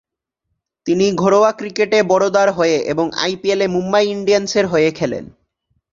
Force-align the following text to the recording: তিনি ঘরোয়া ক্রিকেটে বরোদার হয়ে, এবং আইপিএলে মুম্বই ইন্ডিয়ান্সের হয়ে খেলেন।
তিনি 0.85 1.05
ঘরোয়া 1.11 1.51
ক্রিকেটে 1.51 1.99
বরোদার 2.03 2.49
হয়ে, 2.51 2.77
এবং 2.91 3.05
আইপিএলে 3.15 3.65
মুম্বই 3.67 4.05
ইন্ডিয়ান্সের 4.07 4.65
হয়ে 4.67 4.89
খেলেন। 4.91 5.25